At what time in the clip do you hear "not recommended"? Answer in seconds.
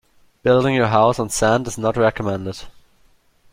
1.77-2.63